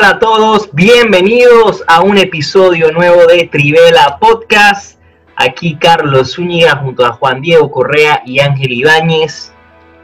Hola 0.00 0.12
a 0.12 0.18
todos, 0.18 0.70
bienvenidos 0.72 1.84
a 1.86 2.00
un 2.00 2.16
episodio 2.16 2.90
nuevo 2.90 3.26
de 3.26 3.46
Trivela 3.52 4.16
Podcast. 4.18 4.98
Aquí 5.36 5.76
Carlos 5.76 6.36
Zúñiga 6.36 6.76
junto 6.76 7.04
a 7.04 7.12
Juan 7.12 7.42
Diego 7.42 7.70
Correa 7.70 8.22
y 8.24 8.40
Ángel 8.40 8.72
Ibáñez 8.72 9.52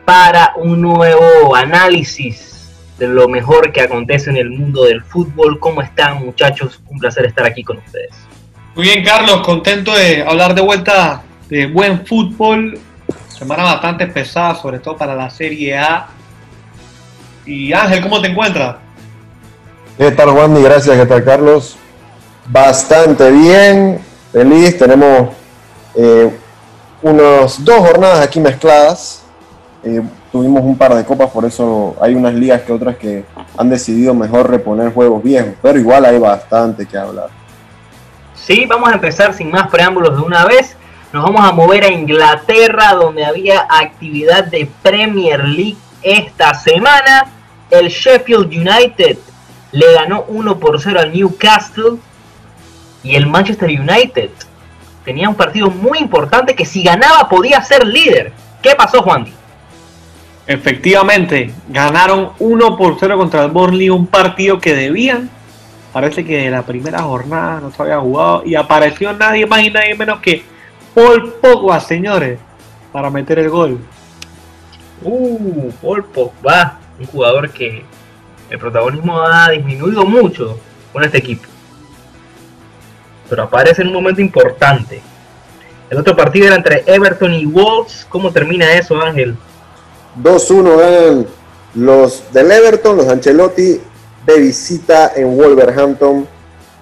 para 0.04 0.53
un 0.56 0.82
nuevo 0.82 1.56
análisis 1.56 2.69
de 2.98 3.08
lo 3.08 3.26
mejor 3.26 3.72
que 3.72 3.80
acontece 3.80 4.28
en 4.28 4.37
el 4.37 4.51
mundo 4.51 4.85
del 4.85 5.03
fútbol. 5.03 5.58
¿Cómo 5.58 5.80
están 5.80 6.22
muchachos? 6.22 6.78
Un 6.90 6.99
placer 6.99 7.24
estar 7.24 7.47
aquí 7.47 7.65
con 7.65 7.78
ustedes. 7.78 8.13
Muy 8.74 8.85
bien 8.85 9.03
Carlos, 9.03 9.40
contento 9.40 9.97
de 9.97 10.22
hablar 10.22 10.54
de 10.54 10.60
vuelta 10.60 11.22
de 11.49 11.69
buen 11.69 12.04
fútbol. 12.04 12.78
Semana 13.28 13.63
bastante 13.63 14.06
pesada, 14.08 14.56
sobre 14.56 14.78
todo 14.78 14.94
para 14.99 15.15
la 15.15 15.31
Serie 15.31 15.78
A. 15.78 16.09
Y 17.47 17.73
Ángel, 17.73 18.02
¿cómo 18.02 18.20
te 18.20 18.28
encuentras? 18.28 18.84
¿Qué 19.98 20.10
tal 20.10 20.28
Juan? 20.28 20.55
Y 20.59 20.62
gracias, 20.62 20.95
¿qué 20.95 21.06
tal 21.06 21.24
Carlos? 21.24 21.78
Bastante 22.48 23.30
bien, 23.30 23.98
feliz. 24.30 24.77
Tenemos 24.77 25.30
eh, 25.95 26.36
unas 27.00 27.64
dos 27.64 27.78
jornadas 27.78 28.20
aquí 28.20 28.38
mezcladas. 28.38 29.24
Eh, 29.82 30.02
tuvimos 30.30 30.62
un 30.62 30.77
par 30.77 30.95
de 30.95 31.02
copas, 31.02 31.30
por 31.30 31.46
eso 31.46 31.96
hay 31.98 32.14
unas 32.14 32.34
ligas 32.34 32.60
que 32.60 32.72
otras 32.72 32.96
que 32.96 33.24
han 33.56 33.70
decidido 33.70 34.12
mejor 34.12 34.50
reponer 34.50 34.92
juegos 34.92 35.22
viejos, 35.22 35.55
pero 35.62 35.78
igual 35.78 36.05
hay 36.05 36.19
bastante 36.19 36.84
que 36.84 36.98
hablar. 36.98 37.30
Sí, 38.34 38.66
vamos 38.66 38.91
a 38.91 38.97
empezar 38.97 39.33
sin 39.33 39.50
más 39.50 39.69
preámbulos 39.69 40.14
de 40.14 40.22
una 40.22 40.44
vez. 40.44 40.77
Nos 41.10 41.24
vamos 41.24 41.42
a 41.42 41.52
mover 41.52 41.84
a 41.84 41.88
Inglaterra, 41.88 42.92
donde 42.92 43.24
había 43.24 43.66
actividad 43.70 44.44
de 44.44 44.69
Premier 44.83 45.42
League 45.42 45.78
esta 46.02 46.52
semana. 46.52 47.33
El 47.70 47.88
Sheffield 47.88 48.52
United 48.52 49.16
le 49.73 49.93
ganó 49.95 50.25
1 50.29 50.59
por 50.59 50.80
0 50.80 51.01
al 51.01 51.12
Newcastle. 51.12 51.98
Y 53.03 53.14
el 53.14 53.27
Manchester 53.27 53.69
United 53.69 54.31
tenía 55.05 55.28
un 55.28 55.36
partido 55.36 55.70
muy 55.70 55.98
importante 55.98 56.55
que 56.55 56.64
si 56.64 56.83
ganaba 56.83 57.28
podía 57.28 57.62
ser 57.62 57.87
líder. 57.87 58.33
¿Qué 58.62 58.75
pasó, 58.75 59.03
Juan? 59.03 59.27
Efectivamente, 60.47 61.53
ganaron 61.69 62.31
1 62.39 62.77
por 62.77 62.97
0 62.98 63.17
contra 63.17 63.44
el 63.44 63.50
Burnley, 63.50 63.91
un 63.91 64.06
partido 64.06 64.59
que 64.59 64.75
debían. 64.75 65.31
Parece 65.92 66.25
que 66.25 66.39
de 66.39 66.50
la 66.50 66.62
primera 66.62 67.03
jornada 67.03 67.61
no 67.61 67.70
se 67.70 67.83
había 67.83 67.98
jugado 67.98 68.42
y 68.44 68.55
apareció 68.55 69.12
nadie 69.12 69.47
más 69.47 69.62
y 69.62 69.70
nadie 69.70 69.94
menos 69.94 70.20
que 70.20 70.44
Paul 70.94 71.34
Pogba, 71.41 71.81
señores, 71.81 72.39
para 72.92 73.11
meter 73.11 73.39
el 73.39 73.50
gol. 73.50 73.78
Uh, 75.03 75.70
Paul 75.83 76.05
Pogba, 76.05 76.78
un 76.98 77.06
jugador 77.06 77.50
que 77.50 77.84
el 78.50 78.58
protagonismo 78.58 79.20
ha 79.20 79.50
disminuido 79.50 80.05
mucho 80.05 80.58
con 80.92 81.05
este 81.05 81.19
equipo. 81.19 81.48
Pero 83.28 83.44
aparece 83.44 83.83
en 83.83 83.88
un 83.88 83.94
momento 83.94 84.20
importante. 84.20 85.00
El 85.91 85.98
otro 85.98 86.16
partido 86.16 86.47
era 86.47 86.56
entre 86.56 86.84
Everton 86.86 87.33
y 87.34 87.47
Wolves. 87.47 88.06
¿Cómo 88.08 88.33
termina 88.33 88.72
eso, 88.75 89.00
Ángel? 89.00 89.36
2-1 90.22 90.77
ganan 90.78 91.27
los 91.75 92.33
del 92.33 92.50
Everton, 92.50 92.97
los 92.97 93.08
Ancelotti 93.08 93.80
de 94.25 94.41
visita 94.41 95.12
en 95.14 95.36
Wolverhampton. 95.36 96.27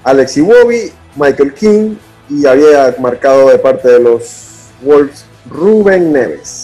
Alex 0.05 0.37
Iwobi, 0.37 0.93
Michael 1.17 1.55
King 1.55 1.97
y 2.29 2.47
había 2.47 2.95
marcado 2.99 3.49
de 3.49 3.59
parte 3.59 3.89
de 3.89 4.01
los 4.01 4.71
Wolves 4.83 5.25
Ruben 5.51 6.13
Neves. 6.13 6.64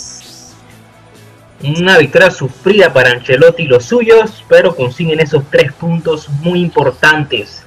Una 1.62 1.98
victoria 1.98 2.30
sufrida 2.30 2.92
para 2.92 3.10
Ancelotti 3.10 3.64
y 3.64 3.66
los 3.66 3.84
suyos, 3.84 4.44
pero 4.48 4.74
consiguen 4.74 5.20
esos 5.20 5.44
tres 5.50 5.72
puntos 5.72 6.28
muy 6.40 6.60
importantes. 6.60 7.64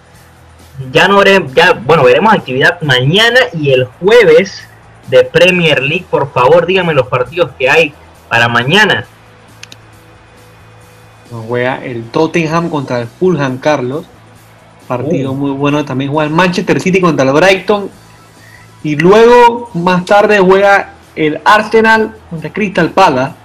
Ya 0.92 1.08
no 1.08 1.24
ya, 1.24 1.74
bueno, 1.74 2.04
veremos 2.04 2.34
actividad 2.34 2.82
mañana 2.82 3.40
y 3.54 3.72
el 3.72 3.86
jueves 3.86 4.68
de 5.09 5.24
Premier 5.24 5.84
League. 5.84 6.06
Por 6.09 6.32
favor, 6.32 6.66
díganme 6.66 6.96
los 6.96 7.08
partidos 7.08 7.52
que 7.58 7.70
hay 7.70 7.94
para 8.28 8.48
mañana. 8.48 9.06
Nos 11.32 11.46
juega 11.46 11.84
el 11.84 12.09
Tottenham 12.09 12.70
contra 12.70 13.02
el 13.02 13.08
Fulham, 13.08 13.59
Carlos. 13.59 14.06
Partido 14.88 15.32
Uh. 15.32 15.36
muy 15.36 15.52
bueno. 15.52 15.86
También 15.86 16.12
juega 16.12 16.28
el 16.28 16.34
Manchester 16.36 16.80
City 16.82 17.00
contra 17.00 17.26
el 17.26 17.32
Brighton. 17.32 17.92
Y 18.84 18.96
luego, 18.96 19.70
más 19.76 20.03
tarde, 20.06 20.40
juega 20.40 20.94
el 21.16 21.40
Arsenal 21.46 22.16
contra 22.30 22.52
Crystal 22.52 22.90
Palace. 22.90 23.43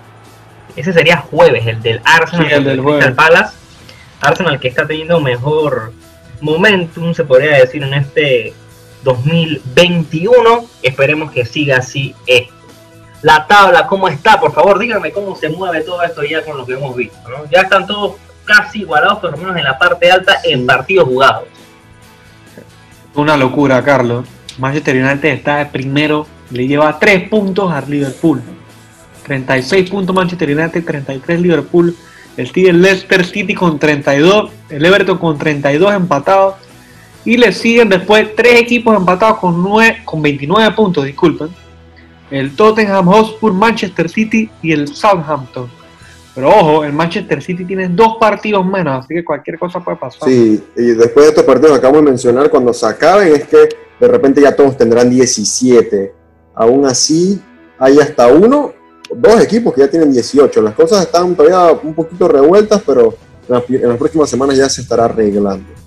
Ese 0.79 0.93
sería 0.93 1.17
jueves, 1.17 1.67
el 1.67 1.83
del 1.83 2.01
Arsenal 2.05 2.47
Sí, 2.47 2.53
el 2.53 2.65
del 2.65 2.81
Crystal. 2.81 3.15
Palace. 3.15 3.57
Arsenal 4.21 4.61
que 4.61 4.69
está 4.69 4.87
teniendo 4.87 5.19
mejor 5.21 5.93
momentum, 6.41 7.13
se 7.15 7.25
podría 7.25 7.59
decir, 7.59 7.83
en 7.83 7.95
este 7.95 8.55
2021. 9.03 10.67
Esperemos 10.83 11.33
que 11.33 11.45
siga 11.45 11.79
así 11.79 12.15
esto. 12.29 12.55
La 13.23 13.45
tabla, 13.49 13.89
¿cómo 13.89 14.07
está? 14.07 14.39
Por 14.39 14.53
favor, 14.53 14.79
díganme 14.79 15.11
cómo 15.11 15.35
se 15.35 15.49
mueve 15.49 15.81
todo 15.81 16.01
esto 16.05 16.23
ya 16.23 16.45
con 16.45 16.57
lo 16.57 16.65
que 16.65 16.75
hemos 16.75 16.95
visto. 16.95 17.29
¿no? 17.29 17.51
Ya 17.51 17.63
están 17.63 17.85
todos 17.85 18.15
casi 18.45 18.83
igualados, 18.83 19.19
por 19.19 19.33
lo 19.33 19.37
menos 19.37 19.57
en 19.57 19.65
la 19.65 19.77
parte 19.77 20.09
alta, 20.09 20.37
en 20.45 20.65
partidos 20.65 21.09
jugados. 21.09 21.49
Una 23.17 23.37
locura, 23.37 23.83
Carlos. 23.83 24.29
Manchester 24.59 24.95
United 24.95 25.29
está 25.31 25.57
de 25.57 25.67
primero. 25.67 26.25
Le 26.51 26.69
lleva 26.69 26.97
3 27.01 27.29
puntos 27.29 27.73
al 27.73 27.91
Liverpool. 27.91 28.41
36 29.29 29.91
puntos 29.91 30.17
Manchester 30.17 30.59
United, 30.59 30.85
33 30.85 31.41
Liverpool. 31.41 31.95
El 32.37 32.51
el 32.55 32.83
Leicester 32.83 33.25
City 33.25 33.55
con 33.55 33.79
32. 33.79 34.51
El 34.71 34.85
Everton 34.85 35.19
con 35.19 35.39
32 35.39 35.93
empatados. 35.95 36.55
Y 37.25 37.37
le 37.37 37.53
siguen 37.53 37.89
después 37.89 38.35
tres 38.35 38.61
equipos 38.61 38.97
empatados 38.97 39.39
con, 39.39 39.63
9, 39.63 39.99
con 40.05 40.23
29 40.23 40.75
puntos, 40.75 41.05
disculpen. 41.05 41.49
El 42.31 42.55
Tottenham 42.57 43.07
Hotspur, 43.07 43.53
Manchester 43.53 44.09
City 44.09 44.51
y 44.63 44.73
el 44.73 44.89
Southampton. 44.89 45.69
Pero 46.35 46.51
ojo, 46.51 46.85
el 46.85 46.93
Manchester 46.93 47.43
City 47.43 47.65
tiene 47.65 47.89
dos 47.89 48.17
partidos 48.21 48.65
menos, 48.65 49.05
así 49.05 49.13
que 49.15 49.25
cualquier 49.25 49.59
cosa 49.59 49.81
puede 49.81 49.97
pasar. 49.97 50.29
Sí, 50.29 50.63
y 50.77 50.83
después 50.93 51.27
de 51.27 51.31
estos 51.31 51.45
partidos 51.45 51.73
que 51.73 51.79
acabamos 51.79 52.05
de 52.05 52.11
mencionar, 52.11 52.49
cuando 52.49 52.73
se 52.73 52.87
acaben 52.87 53.35
es 53.35 53.45
que 53.49 53.69
de 53.99 54.09
repente 54.09 54.41
ya 54.41 54.55
todos 54.55 54.77
tendrán 54.77 55.11
17. 55.11 56.15
Aún 56.55 56.87
así, 56.87 57.43
hay 57.79 57.99
hasta 57.99 58.29
uno, 58.29 58.73
dos 59.11 59.41
equipos 59.41 59.75
que 59.75 59.81
ya 59.81 59.91
tienen 59.91 60.13
18. 60.13 60.61
Las 60.61 60.75
cosas 60.75 61.03
están 61.03 61.35
todavía 61.35 61.79
un 61.83 61.95
poquito 61.95 62.29
revueltas, 62.29 62.83
pero 62.85 63.15
en 63.49 63.55
las, 63.55 63.71
en 63.71 63.89
las 63.89 63.99
próximas 63.99 64.29
semanas 64.29 64.57
ya 64.57 64.69
se 64.69 64.83
estará 64.83 65.07
arreglando. 65.07 65.79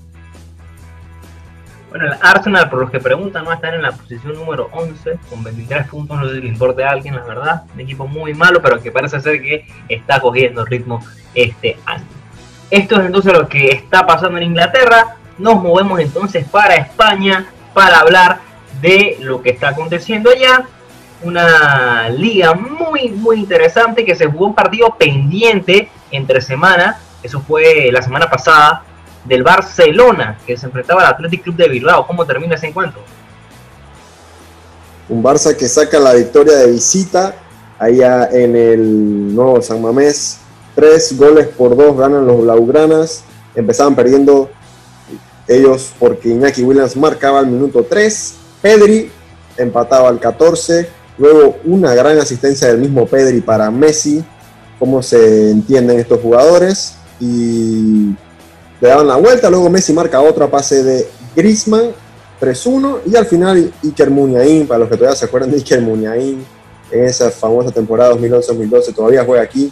Bueno, 1.92 2.06
el 2.06 2.14
Arsenal, 2.22 2.70
por 2.70 2.80
los 2.80 2.90
que 2.90 3.02
preguntan, 3.02 3.46
va 3.46 3.52
a 3.52 3.56
estar 3.56 3.74
en 3.74 3.82
la 3.82 3.92
posición 3.92 4.34
número 4.34 4.70
11 4.72 5.20
con 5.30 5.44
23 5.44 5.88
puntos. 5.88 6.18
No 6.18 6.30
sé 6.30 6.36
le 6.36 6.48
importe 6.48 6.86
a 6.86 6.92
alguien, 6.92 7.18
la 7.18 7.24
verdad. 7.24 7.64
Un 7.74 7.82
equipo 7.82 8.08
muy 8.08 8.34
malo, 8.34 8.62
pero 8.62 8.82
que 8.82 8.94
parece 8.94 9.20
ser 9.20 9.42
que 9.42 9.68
está 9.90 10.22
cogiendo 10.22 10.64
ritmo 10.64 11.06
este 11.36 11.78
año. 11.86 12.06
Esto 12.70 12.96
es 12.98 13.06
entonces 13.06 13.34
lo 13.34 13.50
que 13.50 13.68
está 13.68 14.08
pasando 14.08 14.38
en 14.38 14.46
Inglaterra. 14.46 15.18
Nos 15.38 15.62
movemos 15.62 16.00
entonces 16.00 16.46
para 16.48 16.76
España 16.76 17.48
para 17.74 18.00
hablar 18.00 18.40
de 18.82 19.18
lo 19.20 19.42
que 19.42 19.50
está 19.50 19.70
aconteciendo 19.70 20.30
allá. 20.30 20.70
Una 21.24 22.10
liga 22.10 22.54
muy, 22.54 23.10
muy 23.10 23.40
interesante 23.40 24.04
que 24.04 24.16
se 24.16 24.26
jugó 24.26 24.48
un 24.48 24.56
partido 24.56 24.96
pendiente 24.98 25.90
entre 26.10 26.42
semana. 26.42 27.00
Eso 27.22 27.42
fue 27.42 27.90
la 27.92 28.02
semana 28.02 28.30
pasada 28.30 28.84
del 29.26 29.44
Barcelona, 29.44 30.38
que 30.46 30.58
se 30.58 30.66
enfrentaba 30.66 31.02
al 31.02 31.14
Athletic 31.14 31.44
Club 31.44 31.56
de 31.56 31.70
Bilbao. 31.70 32.08
¿Cómo 32.08 32.26
termina 32.26 32.56
ese 32.56 32.68
encuentro? 32.68 33.02
Un 35.10 35.22
Barça 35.22 35.56
que 35.56 35.68
saca 35.68 36.00
la 36.00 36.14
victoria 36.14 36.58
de 36.58 36.72
visita 36.72 37.36
allá 37.78 38.30
en 38.32 38.56
el 38.56 39.36
nuevo 39.36 39.62
San 39.62 39.82
Mamés. 39.82 40.40
Tres 40.74 41.16
goles 41.18 41.48
por 41.48 41.76
dos 41.76 41.98
ganan 41.98 42.26
los 42.26 42.42
Blaugranas. 42.42 43.24
Empezaban 43.54 43.96
perdiendo 43.96 44.50
ellos 45.48 45.92
porque 46.00 46.30
Iñaki 46.30 46.64
Williams 46.64 46.96
marcaba 46.96 47.40
al 47.40 47.48
minuto 47.48 47.86
3. 47.88 48.36
Pedri 48.62 49.12
empataba 49.58 50.08
al 50.08 50.20
14. 50.20 51.01
Luego 51.22 51.58
una 51.66 51.94
gran 51.94 52.18
asistencia 52.18 52.68
del 52.68 52.80
mismo 52.80 53.06
Pedri 53.06 53.42
para 53.42 53.70
Messi. 53.70 54.24
Cómo 54.80 55.04
se 55.04 55.52
entienden 55.52 56.00
estos 56.00 56.20
jugadores. 56.20 56.96
Y 57.20 58.16
le 58.82 58.90
daban 58.90 59.08
la 59.08 59.18
vuelta. 59.18 59.48
Luego 59.52 59.70
Messi 59.70 59.94
marca 59.94 60.20
otra 60.20 60.50
pase 60.50 60.84
de 60.84 61.08
Griezmann 61.36 61.92
3-1 62.42 63.02
y 63.06 63.16
al 63.16 63.28
final 63.28 63.72
Iker 63.84 64.10
Muniain, 64.10 64.66
para 64.66 64.80
los 64.80 64.90
que 64.90 64.98
todavía 64.98 65.16
se 65.16 65.26
acuerdan 65.26 65.52
de 65.52 65.58
Iker 65.58 65.80
Muniain, 65.80 66.44
en 66.90 67.06
esa 67.06 67.30
famosa 67.30 67.72
temporada 67.72 68.16
2011-2012, 68.16 68.96
todavía 68.96 69.24
juega 69.24 69.44
aquí. 69.44 69.72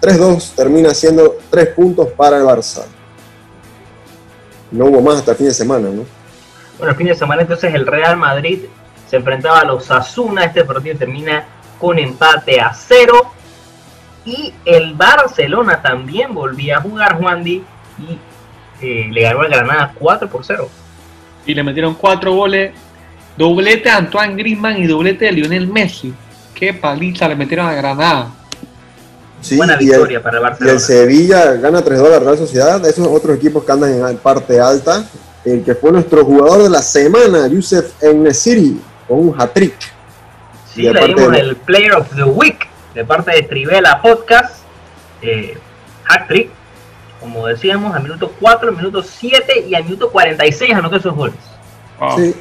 3-2 0.00 0.54
termina 0.54 0.94
siendo 0.94 1.36
3 1.50 1.68
puntos 1.74 2.08
para 2.16 2.38
el 2.38 2.44
Barça. 2.44 2.84
No 4.70 4.86
hubo 4.86 5.02
más 5.02 5.18
hasta 5.18 5.32
el 5.32 5.36
fin 5.36 5.48
de 5.48 5.54
semana, 5.54 5.90
¿no? 5.90 6.04
Bueno, 6.78 6.94
fin 6.94 7.08
de 7.08 7.14
semana 7.14 7.42
entonces 7.42 7.74
el 7.74 7.86
Real 7.86 8.16
Madrid 8.16 8.60
se 9.08 9.16
enfrentaba 9.16 9.60
a 9.60 9.64
los 9.64 9.90
Asuna. 9.90 10.44
Este 10.44 10.64
partido 10.64 10.96
termina 10.98 11.44
con 11.80 11.98
empate 11.98 12.60
a 12.60 12.72
cero. 12.74 13.32
Y 14.24 14.52
el 14.64 14.94
Barcelona 14.94 15.80
también 15.80 16.34
volvía 16.34 16.78
a 16.78 16.80
jugar 16.82 17.16
Juan 17.18 17.42
Di 17.42 17.64
y 17.98 18.18
eh, 18.84 19.08
le 19.10 19.22
ganó 19.22 19.40
a 19.40 19.46
Granada 19.48 19.92
4 19.98 20.28
por 20.28 20.44
0. 20.44 20.68
Y 21.46 21.54
le 21.54 21.62
metieron 21.62 21.94
cuatro 21.94 22.32
goles. 22.34 22.72
Doblete 23.36 23.88
a 23.88 23.96
Antoine 23.96 24.34
Griezmann 24.34 24.76
y 24.82 24.86
doblete 24.86 25.24
de 25.26 25.32
Lionel 25.32 25.68
Messi. 25.68 26.12
Qué 26.54 26.74
paliza 26.74 27.28
le 27.28 27.36
metieron 27.36 27.66
a 27.66 27.72
Granada. 27.74 28.30
Sí, 29.40 29.56
Buena 29.56 29.74
el- 29.74 29.78
victoria 29.78 30.20
para 30.22 30.38
el 30.38 30.42
Y 30.42 30.44
el 30.44 30.50
Barcelona. 30.50 30.80
Sevilla 30.80 31.52
gana 31.54 31.80
3-2 31.84 32.06
a 32.06 32.10
la 32.10 32.18
Real 32.18 32.36
Sociedad. 32.36 32.84
Esos 32.86 33.06
otros 33.06 33.36
equipos 33.36 33.64
que 33.64 33.72
andan 33.72 33.90
en 33.92 34.02
la 34.02 34.12
parte 34.14 34.60
alta. 34.60 35.04
El 35.44 35.62
que 35.64 35.74
fue 35.76 35.92
nuestro 35.92 36.24
jugador 36.24 36.64
de 36.64 36.70
la 36.70 36.82
semana, 36.82 37.46
Youssef 37.46 38.02
Enesiri, 38.02 38.78
con 39.08 39.18
un 39.28 39.40
hat-trick. 39.40 39.74
Sí, 40.72 40.82
le 40.82 41.06
dimos 41.06 41.32
de- 41.32 41.40
el 41.40 41.56
Player 41.56 41.94
of 41.94 42.14
the 42.14 42.22
Week 42.24 42.68
de 42.94 43.04
parte 43.04 43.32
de 43.32 43.42
Trivela 43.42 44.00
Podcast. 44.02 44.56
Eh, 45.22 45.56
hack 46.04 46.28
trick, 46.28 46.50
como 47.20 47.46
decíamos, 47.46 47.94
al 47.96 48.02
minuto 48.04 48.32
4, 48.38 48.68
al 48.70 48.76
minuto 48.76 49.02
7 49.02 49.64
y 49.68 49.74
al 49.74 49.84
minuto 49.84 50.10
46 50.10 50.72
anotó 50.74 50.96
esos 50.96 51.14
goles. 51.14 51.34
Ah, 52.00 52.14
Sí. 52.16 52.34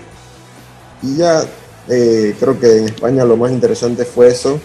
Y 1.01 1.17
ya 1.17 1.41
eh, 1.89 2.35
creo 2.39 2.59
que 2.59 2.77
en 2.79 2.85
España 2.85 3.23
lo 3.23 3.37
más 3.37 3.51
interesante 3.51 4.03
fue 4.05 4.27
eso. 4.27 4.59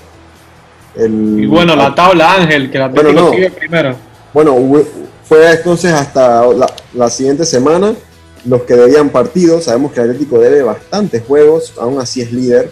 El- 0.96 1.38
Y 1.40 1.46
bueno, 1.46 1.74
la 1.76 1.94
tabla 1.94 2.34
Ángel, 2.34 2.70
que 2.70 2.78
la 2.78 2.88
Bueno, 2.88 3.12
no. 3.12 3.30
sigue 3.30 3.50
primero. 3.50 3.96
Bueno, 4.34 4.56
fue 5.24 5.50
entonces 5.52 5.92
hasta 5.92 6.44
la, 6.48 6.66
la 6.94 7.08
siguiente 7.10 7.44
semana 7.46 7.94
los 8.44 8.62
que 8.62 8.74
debían 8.74 9.10
partidos. 9.10 9.64
Sabemos 9.64 9.92
que 9.92 10.00
Atlético 10.00 10.38
debe 10.38 10.62
bastantes 10.62 11.22
juegos, 11.26 11.74
aún 11.78 12.00
así 12.00 12.20
es 12.20 12.32
líder. 12.32 12.70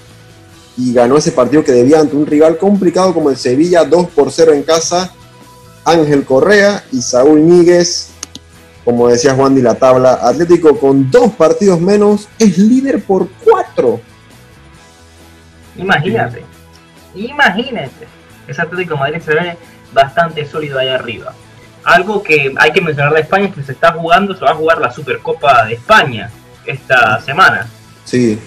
Y 0.77 0.93
ganó 0.93 1.17
ese 1.17 1.33
partido 1.33 1.65
que 1.65 1.73
debía 1.73 2.01
ante 2.01 2.17
un 2.17 2.27
rival 2.27 2.57
complicado 2.57 3.13
como 3.13 3.31
el 3.31 3.37
Sevilla, 3.37 3.85
2 3.85 4.09
por 4.11 4.31
0 4.31 4.53
en 4.53 4.63
casa. 4.63 5.13
Ángel 5.85 6.25
Correa 6.25 6.85
y 6.93 7.01
Saúl 7.01 7.47
Níguez. 7.47 8.11
Como 8.85 9.09
decía 9.09 9.35
Juan 9.35 9.55
Di 9.55 9.63
la 9.63 9.75
tabla, 9.75 10.21
Atlético 10.23 10.79
con 10.79 11.11
dos 11.11 11.33
partidos 11.33 11.81
menos 11.81 12.29
es 12.39 12.57
líder 12.57 13.03
por 13.03 13.29
cuatro. 13.45 14.01
Imagínate, 15.77 16.43
imagínate. 17.15 18.09
Ese 18.49 18.63
Atlético 18.63 18.97
Madrid 18.97 19.21
se 19.25 19.35
ve 19.35 19.57
bastante 19.93 20.47
sólido 20.47 20.79
ahí 20.79 20.89
arriba. 20.89 21.35
Algo 21.85 22.23
que 22.23 22.53
hay 22.59 22.73
que 22.73 22.81
mencionar 22.81 23.13
de 23.15 23.21
España 23.21 23.47
es 23.47 23.55
que 23.55 23.63
se 23.63 23.73
está 23.73 23.93
jugando, 23.93 24.35
se 24.35 24.45
va 24.45 24.51
a 24.51 24.55
jugar 24.55 24.81
la 24.81 24.91
Supercopa 24.91 25.65
de 25.67 25.75
España 25.75 26.31
esta 26.67 27.21
semana. 27.23 27.67
Sí. 28.05 28.39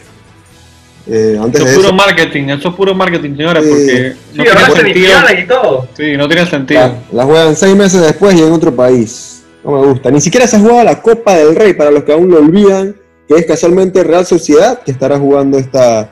Eh, 1.05 1.37
antes 1.41 1.59
Eso 1.59 1.69
es 1.69 1.75
puro 1.75 1.87
eso, 1.89 1.95
marketing, 1.95 2.43
eso 2.49 2.69
es 2.69 2.75
puro 2.75 2.95
marketing, 2.95 3.35
señores, 3.35 3.63
Sí. 3.63 3.69
porque 3.69 4.13
Sí, 4.31 4.37
no 4.37 4.43
tiene 4.43 4.75
sentido. 4.75 5.19
y 5.43 5.47
todo. 5.47 5.87
Sí, 5.97 6.17
no 6.17 6.27
tiene 6.29 6.45
sentido. 6.45 6.79
la, 6.81 6.95
la 7.11 7.23
juegan 7.25 7.55
seis 7.55 7.75
meses 7.75 8.01
después 8.01 8.35
y 8.35 8.41
en 8.43 8.51
otro 8.53 8.73
país. 8.73 9.43
No 9.63 9.71
me 9.71 9.87
gusta. 9.87 10.11
Ni 10.11 10.21
siquiera 10.21 10.47
se 10.47 10.55
ha 10.55 10.59
jugado 10.59 10.83
la 10.83 11.01
Copa 11.01 11.35
del 11.35 11.55
Rey, 11.55 11.73
para 11.73 11.91
los 11.91 12.03
que 12.03 12.13
aún 12.13 12.29
lo 12.29 12.37
olvidan, 12.37 12.95
que 13.27 13.35
es 13.35 13.45
casualmente 13.45 14.03
Real 14.03 14.25
Sociedad, 14.25 14.81
que 14.81 14.91
estará 14.91 15.17
jugando 15.19 15.57
esta, 15.57 16.09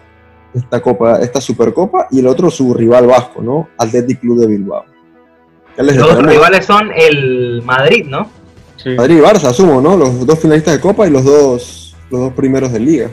esta 0.54 0.82
Copa, 0.82 1.20
esta 1.22 1.40
Supercopa, 1.40 2.08
y 2.12 2.20
el 2.20 2.28
otro 2.28 2.50
su 2.50 2.74
rival 2.74 3.08
vasco, 3.08 3.42
¿no? 3.42 3.70
Athletic 3.78 4.20
Club 4.22 4.40
de 4.40 4.48
Bilbao. 4.48 4.86
Ya 5.78 5.84
les 5.84 5.96
Los 5.96 6.08
esperamos. 6.10 6.34
rivales 6.34 6.66
son 6.66 6.92
el 6.96 7.62
Madrid, 7.64 8.06
¿no? 8.08 8.30
Sí. 8.78 8.90
Madrid 8.92 9.18
y 9.18 9.22
Barça, 9.22 9.46
asumo, 9.50 9.80
¿no? 9.82 9.96
Los 9.96 10.26
dos 10.26 10.40
finalistas 10.40 10.74
de 10.76 10.82
Copa 10.82 11.08
y 11.08 11.12
los 11.12 11.24
dos, 11.24 11.96
los 12.10 12.22
dos 12.22 12.34
primeros 12.34 12.72
de 12.74 12.80
Liga. 12.80 13.10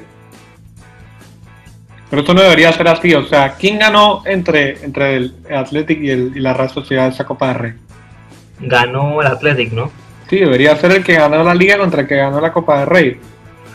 Pero 2.11 2.23
esto 2.23 2.33
no 2.35 2.41
debería 2.41 2.73
ser 2.73 2.89
así. 2.89 3.15
O 3.15 3.27
sea, 3.27 3.55
¿quién 3.55 3.79
ganó 3.79 4.23
entre, 4.25 4.83
entre 4.85 5.17
el 5.17 5.35
Athletic 5.55 6.01
y, 6.01 6.11
el, 6.11 6.33
y 6.37 6.41
la 6.41 6.55
Real 6.55 6.71
Sociedad 6.71 7.09
esa 7.09 7.25
Copa 7.25 7.49
de 7.49 7.55
Rey? 7.55 7.73
Ganó 8.61 9.21
el 9.21 9.27
Athletic, 9.27 9.73
¿no? 9.73 9.91
Sí, 10.29 10.39
debería 10.39 10.75
ser 10.77 10.93
el 10.93 11.05
que 11.05 11.15
ganó 11.15 11.45
la 11.45 11.55
Liga 11.55 11.79
contra 11.79 12.01
el 12.03 12.09
que 12.09 12.17
ganó 12.17 12.41
la 12.41 12.53
Copa 12.53 12.81
de 12.81 12.85
Rey. 12.87 13.21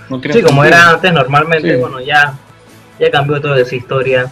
No 0.10 0.20
tiene 0.20 0.34
Sí, 0.38 0.42
como 0.44 0.64
era 0.66 0.90
antes, 0.90 1.14
normalmente, 1.14 1.76
Sí. 1.76 1.80
bueno, 1.80 2.02
ya, 2.02 2.34
ya 3.00 3.12
cambió 3.12 3.40
toda 3.40 3.60
esa 3.62 3.76
historia. 3.76 4.32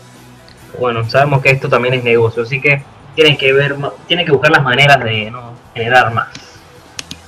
Bueno, 0.79 1.07
sabemos 1.09 1.41
que 1.41 1.51
esto 1.51 1.69
también 1.69 1.93
es 1.93 2.03
negocio, 2.03 2.43
así 2.43 2.59
que 2.59 2.83
tienen 3.15 3.37
que 3.37 3.53
ver, 3.53 3.75
tienen 4.07 4.25
que 4.25 4.31
buscar 4.31 4.51
las 4.51 4.63
maneras 4.63 5.03
de 5.03 5.31
¿no? 5.31 5.53
generar 5.73 6.13
más. 6.13 6.29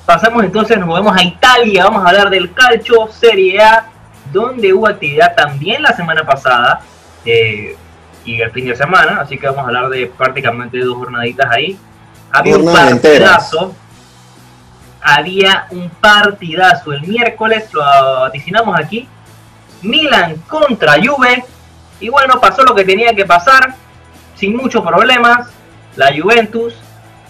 Pasamos 0.05 0.43
entonces, 0.43 0.77
nos 0.77 0.87
movemos 0.87 1.15
a 1.15 1.23
Italia, 1.23 1.85
vamos 1.85 2.03
a 2.05 2.09
hablar 2.09 2.29
del 2.29 2.53
calcio 2.53 3.07
Serie 3.07 3.61
A, 3.61 3.85
donde 4.31 4.73
hubo 4.73 4.87
actividad 4.87 5.33
también 5.35 5.81
la 5.81 5.95
semana 5.95 6.25
pasada 6.25 6.81
eh, 7.25 7.77
y 8.25 8.41
el 8.41 8.51
fin 8.51 8.67
de 8.67 8.75
semana, 8.75 9.21
así 9.21 9.37
que 9.37 9.45
vamos 9.45 9.63
a 9.63 9.67
hablar 9.67 9.89
de 9.89 10.07
prácticamente 10.07 10.79
dos 10.79 10.97
jornaditas 10.97 11.49
ahí. 11.49 11.77
Había 12.31 12.57
un 12.57 12.65
partidazo, 12.65 13.75
había 15.01 15.67
un 15.69 15.89
partidazo 15.89 16.91
el 16.91 17.01
miércoles, 17.03 17.69
lo 17.71 17.81
vaticinamos 18.21 18.77
aquí. 18.79 19.07
Milan 19.83 20.37
contra 20.47 20.93
Juve. 20.93 21.45
Y 21.99 22.09
bueno, 22.09 22.39
pasó 22.39 22.63
lo 22.63 22.73
que 22.73 22.83
tenía 22.83 23.13
que 23.13 23.25
pasar, 23.25 23.75
sin 24.35 24.55
muchos 24.55 24.83
problemas. 24.83 25.52
La 25.95 26.11
Juventus 26.15 26.73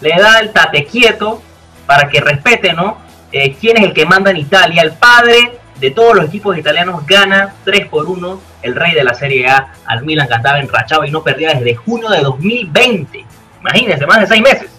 le 0.00 0.10
da 0.10 0.38
el 0.40 0.52
tate 0.52 0.84
quieto 0.84 1.42
para 1.86 2.08
que 2.08 2.20
respete, 2.20 2.72
¿no? 2.72 2.98
Eh, 3.32 3.56
quién 3.60 3.76
es 3.76 3.84
el 3.84 3.92
que 3.92 4.06
manda 4.06 4.30
en 4.30 4.38
Italia. 4.38 4.82
El 4.82 4.92
padre 4.92 5.58
de 5.80 5.90
todos 5.90 6.14
los 6.14 6.26
equipos 6.26 6.56
italianos 6.56 7.04
gana 7.06 7.54
3 7.64 7.88
por 7.88 8.06
1 8.06 8.40
el 8.62 8.74
rey 8.74 8.94
de 8.94 9.04
la 9.04 9.14
Serie 9.14 9.48
A 9.48 9.72
al 9.84 10.04
Milan 10.04 10.28
que 10.28 10.34
andaba 10.34 10.60
enrachado 10.60 11.04
y 11.04 11.10
no 11.10 11.22
perdía 11.22 11.52
desde 11.54 11.74
junio 11.74 12.08
de 12.08 12.20
2020. 12.20 13.24
Imagínense, 13.60 14.06
más 14.06 14.20
de 14.20 14.26
6 14.26 14.42
meses. 14.42 14.70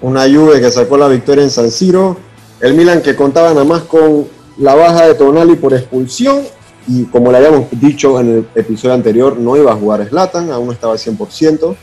Una 0.00 0.22
Juve 0.22 0.60
que 0.60 0.70
sacó 0.70 0.96
la 0.96 1.08
victoria 1.08 1.42
en 1.42 1.50
San 1.50 1.70
Siro. 1.70 2.18
El 2.60 2.74
Milan 2.74 3.02
que 3.02 3.16
contaba 3.16 3.50
nada 3.50 3.64
más 3.64 3.82
con 3.82 4.28
la 4.58 4.74
baja 4.74 5.06
de 5.06 5.14
Tonali 5.14 5.56
por 5.56 5.74
expulsión. 5.74 6.42
Y 6.88 7.04
como 7.06 7.32
le 7.32 7.38
habíamos 7.38 7.66
dicho 7.72 8.20
en 8.20 8.28
el 8.28 8.48
episodio 8.54 8.94
anterior, 8.94 9.36
no 9.36 9.56
iba 9.56 9.72
a 9.72 9.76
jugar 9.76 10.06
Slatan, 10.08 10.50
aún 10.52 10.66
no 10.66 10.72
estaba 10.72 10.92
al 10.92 10.98
100%. 10.98 11.76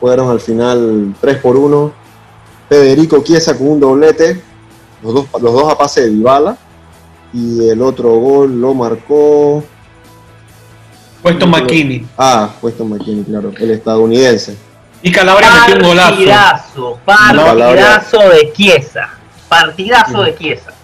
Fueron 0.00 0.30
al 0.30 0.40
final 0.40 1.14
3 1.20 1.38
por 1.38 1.56
1. 1.56 1.92
Federico 2.68 3.22
Chiesa 3.22 3.56
con 3.56 3.68
un 3.68 3.80
doblete. 3.80 4.42
Los 5.02 5.14
dos, 5.14 5.26
los 5.40 5.52
dos 5.52 5.72
a 5.72 5.78
pase 5.78 6.02
de 6.02 6.10
Dybala. 6.10 6.56
Y 7.32 7.68
el 7.68 7.82
otro 7.82 8.10
gol 8.16 8.60
lo 8.60 8.74
marcó. 8.74 9.64
Puesto 11.22 11.46
McKinney. 11.46 12.06
Ah, 12.16 12.50
puesto 12.60 12.84
McKinney, 12.84 13.24
claro, 13.24 13.52
el 13.58 13.70
estadounidense. 13.72 14.56
Y 15.02 15.10
Calabria 15.10 15.50
metió 15.50 15.76
un 15.76 15.88
golazo. 15.88 16.10
Partidazo, 16.14 16.98
partidazo 17.04 18.18
de 18.30 18.52
Chiesa. 18.52 19.10
Partidazo 19.48 20.22
de 20.22 20.36
Chiesa. 20.36 20.75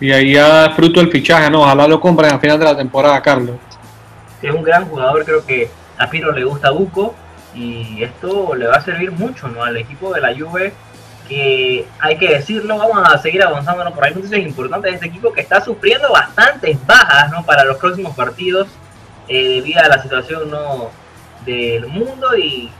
Y 0.00 0.12
ahí 0.12 0.34
ya 0.34 0.72
fruto 0.74 1.00
del 1.00 1.10
fichaje, 1.10 1.50
¿no? 1.50 1.62
Ojalá 1.62 1.86
lo 1.86 2.00
compren 2.00 2.32
al 2.32 2.40
final 2.40 2.58
de 2.58 2.64
la 2.64 2.76
temporada, 2.76 3.20
Carlos. 3.22 3.56
Es 4.42 4.52
un 4.52 4.62
gran 4.62 4.86
jugador, 4.86 5.24
creo 5.24 5.46
que 5.46 5.70
a 5.98 6.10
Piro 6.10 6.32
le 6.32 6.44
gusta 6.44 6.70
Buco 6.70 7.14
y 7.54 8.02
esto 8.02 8.54
le 8.54 8.66
va 8.66 8.76
a 8.76 8.80
servir 8.80 9.12
mucho 9.12 9.48
¿no? 9.48 9.62
al 9.62 9.76
equipo 9.76 10.12
de 10.12 10.20
la 10.20 10.34
Juve 10.36 10.72
que 11.28 11.86
hay 12.00 12.18
que 12.18 12.28
decirlo, 12.28 12.76
vamos 12.76 13.08
a 13.08 13.16
seguir 13.18 13.42
avanzando 13.42 13.84
¿no? 13.84 13.94
por 13.94 14.04
ahí 14.04 14.14
noticias 14.14 14.40
importantes 14.40 14.90
de 14.90 14.94
este 14.96 15.06
equipo 15.06 15.32
que 15.32 15.40
está 15.40 15.64
sufriendo 15.64 16.10
bastantes 16.12 16.76
bajas 16.86 17.30
¿no? 17.30 17.46
para 17.46 17.64
los 17.64 17.78
próximos 17.78 18.14
partidos 18.14 18.68
eh, 19.28 19.48
debido 19.56 19.80
a 19.80 19.88
la 19.88 20.02
situación 20.02 20.50
¿no? 20.50 20.90
del 21.46 21.86
mundo 21.86 22.36
y, 22.36 22.70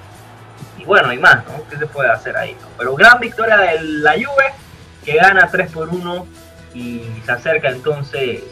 y 0.79 0.85
bueno, 0.85 1.13
y 1.13 1.19
más, 1.19 1.47
¿no? 1.47 1.67
¿Qué 1.71 1.79
se 1.79 1.87
puede 1.87 2.11
hacer 2.11 2.37
ahí? 2.37 2.55
¿no? 2.61 2.69
Pero 2.77 2.95
gran 2.95 3.19
victoria 3.19 3.57
de 3.57 3.81
la 3.81 4.13
Juve 4.13 4.53
que 5.05 5.17
gana 5.17 5.49
3 5.51 5.71
por 5.71 5.89
1 5.89 6.27
y 6.75 7.03
se 7.25 7.33
acerca 7.33 7.71
entonces 7.71 8.43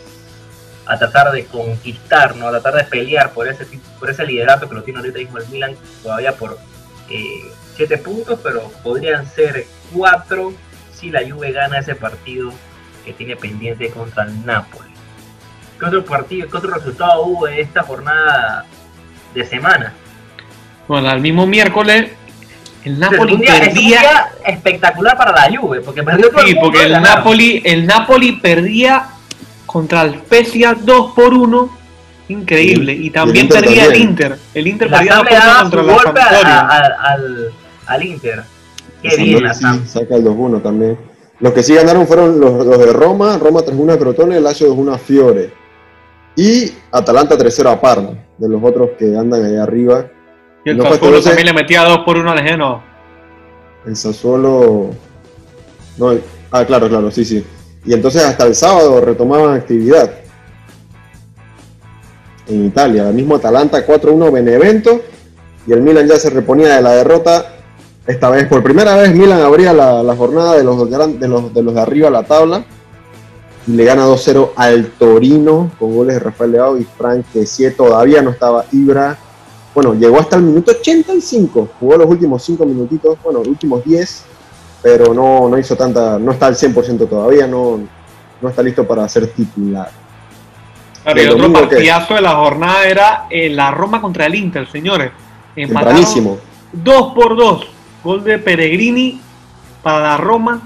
a 0.87 0.99
tratar 0.99 1.33
de 1.33 1.45
conquistar, 1.47 2.37
¿no? 2.37 2.49
a 2.49 2.51
tratar 2.51 2.75
de 2.75 2.85
pelear 2.85 3.33
por 3.33 3.47
ese 3.49 3.67
por 3.99 4.11
ese 4.11 4.25
liderato 4.25 4.69
que 4.69 4.75
lo 4.75 4.83
tiene 4.83 5.01
ahorita 5.01 5.19
mismo 5.19 5.39
el 5.39 5.49
Milan, 5.49 5.77
todavía 6.03 6.33
por 6.33 6.59
7 7.77 7.99
puntos, 7.99 8.41
pero 8.43 8.71
podrían 8.83 9.27
ser 9.27 9.67
4 9.95 10.53
si 10.93 11.11
la 11.11 11.21
Juve 11.29 11.53
gana 11.53 11.79
ese 11.79 11.95
partido 11.95 12.53
que 13.05 13.13
tiene 13.13 13.37
pendiente 13.37 13.91
contra 13.91 14.25
el 14.25 14.47
Napoli. 14.47 14.91
¿Qué 15.79 15.87
otro 15.87 16.05
partido, 16.05 16.49
qué 16.49 16.57
otro 16.57 16.75
resultado 16.75 17.23
hubo 17.25 17.47
de 17.47 17.61
esta 17.61 17.83
jornada 17.83 18.65
de 19.35 19.45
semana? 19.45 19.93
Bueno, 20.87 21.09
al 21.09 21.21
mismo 21.21 21.47
miércoles, 21.47 22.13
el 22.85 22.99
Napoli 22.99 23.37
día, 23.37 23.57
es 23.57 23.61
un 23.61 23.67
perdía. 23.75 24.01
día 24.01 24.27
espectacular 24.47 25.17
para 25.17 25.33
la 25.33 25.57
Juve, 25.59 25.81
porque 25.81 26.03
perdió 26.03 26.31
todo 26.31 26.43
Sí, 26.45 26.51
el 26.51 26.59
porque 26.59 26.83
el. 26.85 26.93
Napoli, 26.93 27.63
el 27.65 27.87
Napoli 27.87 28.33
perdía 28.33 29.07
contra 29.67 30.03
el 30.03 30.15
Spezia 30.21 30.77
2 30.81 31.13
por 31.15 31.33
1 31.35 31.79
Increíble. 32.29 32.93
Y- 32.95 33.07
Y 33.07 33.11
también 33.11 33.47
el 33.47 33.53
perdía 33.53 33.83
el 33.85 33.89
también. 33.91 34.09
Inter. 34.11 34.39
El 34.55 34.67
Inter 34.67 34.91
La 34.91 34.99
perdía 34.99 35.13
Sam 35.15 35.25
2 35.25 35.31
le 35.31 35.37
por 35.37 35.39
1 35.39 35.47
daba 35.47 35.63
contra 35.63 35.81
su 35.81 35.87
la 35.87 35.93
golpe 35.93 36.21
a- 36.21 36.61
a- 36.61 37.13
al, 37.13 37.51
al 37.87 38.03
Inter. 38.07 38.43
Qué 39.03 39.11
San 39.11 39.25
bien, 39.25 39.43
la 39.45 39.55
sí 39.55 39.65
saca 39.87 40.15
el 40.15 40.25
2-1 40.25 40.63
también. 40.63 40.97
Los 41.41 41.53
que 41.53 41.63
sí 41.63 41.75
ganaron 41.75 42.07
fueron 42.07 42.39
los, 42.41 42.65
los 42.65 42.79
de 42.79 42.93
Roma, 42.93 43.37
Roma 43.39 43.61
3-1 43.61 43.93
a 43.95 43.99
Crotone, 43.99 44.41
Lazio 44.41 44.69
2-1 44.75 44.95
a 44.95 44.99
Fiore. 44.99 45.53
Y 46.37 46.73
Atalanta 46.93 47.37
3-0 47.37 47.71
a 47.71 47.81
Parma, 47.81 48.11
de 48.39 48.49
los 48.49 48.63
otros 48.63 48.91
que 48.99 49.17
andan 49.17 49.45
ahí 49.45 49.57
arriba. 49.57 50.07
Y 50.65 50.71
el 50.71 50.77
No 50.79 50.85
Sassuolo 50.85 51.17
ese- 51.19 51.29
también 51.31 51.47
le 51.47 51.53
metía 51.55 51.83
2 51.85 51.99
por 52.05 52.17
1 52.19 52.31
al 52.31 52.41
Genoa. 52.43 52.83
El 53.87 53.97
Sassuolo. 53.97 54.91
No, 55.99 56.15
ah, 56.53 56.65
claro, 56.65 56.89
claro, 56.89 57.11
sí, 57.11 57.25
sí. 57.25 57.45
Y 57.85 57.93
entonces 57.95 58.23
hasta 58.23 58.47
el 58.47 58.55
sábado 58.55 59.01
retomaban 59.01 59.55
actividad. 59.55 60.11
En 62.49 62.67
Italia, 62.67 63.09
el 63.09 63.15
mismo 63.15 63.37
Atalanta 63.37 63.85
4-1 63.87 64.31
Benevento. 64.33 65.01
Y 65.67 65.73
el 65.73 65.81
Milan 65.81 66.07
ya 66.09 66.17
se 66.17 66.31
reponía 66.31 66.75
de 66.77 66.83
la 66.83 66.93
derrota. 66.93 67.47
Esta 68.07 68.31
vez, 68.31 68.47
por 68.49 68.63
primera 68.63 68.97
vez, 68.97 69.15
Milan 69.15 69.41
abría 69.43 69.73
la, 69.73 70.03
la 70.03 70.17
jornada 70.17 70.57
de 70.57 70.65
los, 70.65 70.91
de, 70.91 71.29
los, 71.29 71.55
de 71.55 71.63
los 71.63 71.75
de 71.75 71.81
arriba 71.81 72.09
a 72.09 72.11
la 72.11 72.25
tabla. 72.25 72.65
Y 73.67 73.73
le 73.73 73.85
gana 73.85 74.07
2-0 74.07 74.51
al 74.57 74.87
Torino 74.99 75.71
con 75.79 75.95
goles 75.95 76.15
de 76.17 76.21
Rafael 76.21 76.51
Leao 76.53 76.79
y 76.79 76.85
Frank 76.85 77.25
Kessie. 77.33 77.71
Todavía 77.71 78.21
no 78.23 78.31
estaba 78.31 78.65
Ibra. 78.73 79.17
Bueno, 79.75 79.95
llegó 79.95 80.19
hasta 80.19 80.37
el 80.37 80.43
minuto 80.43 80.73
85. 80.73 81.71
Jugó 81.81 81.97
los 81.97 82.09
últimos 82.09 82.43
5 82.45 82.65
minutitos, 82.67 83.17
bueno, 83.23 83.39
los 83.41 83.49
últimos 83.49 83.85
10. 83.85 84.25
Pero 84.83 85.15
no, 85.15 85.49
no 85.49 85.59
hizo 85.59 85.77
tanta, 85.77 86.19
no 86.19 86.33
está 86.33 86.47
al 86.47 86.57
100% 86.57 87.09
todavía, 87.09 87.47
no, 87.47 87.81
no 88.41 88.49
está 88.49 88.63
listo 88.63 88.87
para 88.87 89.09
ser 89.09 89.29
titular. 89.29 89.91
Claro, 91.03 91.21
y 91.21 91.25
El 91.25 91.31
otro 91.31 91.53
partidazo 91.53 92.15
de 92.15 92.21
la 92.21 92.35
jornada 92.35 92.87
era 92.87 93.27
eh, 93.31 93.49
la 93.49 93.71
Roma 93.71 94.01
contra 94.01 94.27
el 94.27 94.35
Inter, 94.35 94.69
señores. 94.71 95.13
Empataron 95.57 95.95
Tempranísimo. 95.95 96.39
2 96.73 97.15
por 97.15 97.37
2. 97.37 97.67
Gol 98.03 98.25
de 98.25 98.39
Peregrini 98.39 99.21
para 99.83 100.01
la 100.01 100.17
Roma. 100.17 100.63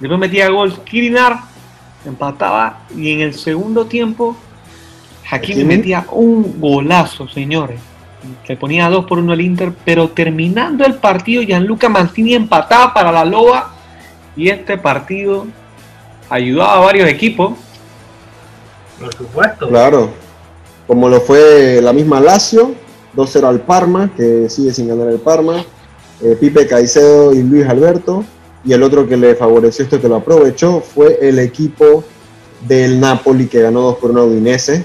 Después 0.00 0.18
metía 0.18 0.48
gol 0.48 0.80
Kirinar. 0.84 1.38
Empataba. 2.04 2.80
Y 2.96 3.12
en 3.12 3.20
el 3.20 3.34
segundo 3.34 3.86
tiempo, 3.86 4.36
Hakimi 5.30 5.60
Hakimi. 5.60 5.76
metía 5.76 6.04
un 6.10 6.60
golazo, 6.60 7.28
señores. 7.28 7.80
Se 8.46 8.56
ponía 8.56 8.88
2 8.88 9.06
por 9.06 9.18
1 9.18 9.32
el 9.32 9.40
Inter. 9.40 9.72
Pero 9.84 10.10
terminando 10.10 10.84
el 10.84 10.94
partido, 10.94 11.42
Gianluca 11.42 11.88
Mancini 11.88 12.34
empataba 12.34 12.94
para 12.94 13.12
la 13.12 13.24
Loba. 13.24 13.74
Y 14.36 14.48
este 14.48 14.78
partido 14.78 15.46
ayudaba 16.28 16.76
a 16.76 16.80
varios 16.80 17.08
equipos. 17.08 17.52
Por 18.98 19.14
supuesto. 19.14 19.68
Claro. 19.68 20.10
Como 20.86 21.08
lo 21.08 21.20
fue 21.20 21.80
la 21.82 21.92
misma 21.92 22.20
Lazio, 22.20 22.74
2-0 23.16 23.44
al 23.44 23.60
Parma, 23.60 24.10
que 24.16 24.48
sigue 24.48 24.72
sin 24.72 24.88
ganar 24.88 25.08
el 25.08 25.20
Parma. 25.20 25.64
Eh, 26.22 26.36
Pipe 26.40 26.66
Caicedo 26.66 27.32
y 27.32 27.42
Luis 27.42 27.66
Alberto. 27.66 28.24
Y 28.64 28.72
el 28.72 28.82
otro 28.82 29.08
que 29.08 29.16
le 29.16 29.34
favoreció 29.34 29.84
esto, 29.84 30.00
que 30.00 30.08
lo 30.08 30.16
aprovechó, 30.16 30.80
fue 30.80 31.18
el 31.20 31.38
equipo 31.38 32.04
del 32.66 33.00
Napoli, 33.00 33.46
que 33.46 33.60
ganó 33.60 33.80
2 33.82 33.96
por 33.96 34.10
1 34.12 34.20
a 34.20 34.24
Udinese. 34.24 34.84